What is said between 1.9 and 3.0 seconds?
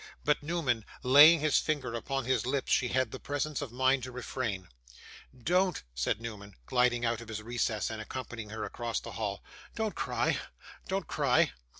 upon his lips, she